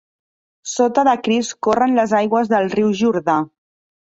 Sota 0.69 1.03
de 1.09 1.13
Crist 1.27 1.53
corren 1.67 1.93
les 1.99 2.17
aigües 2.21 2.51
del 2.55 2.73
riu 2.75 2.91
Jordà. 3.03 3.37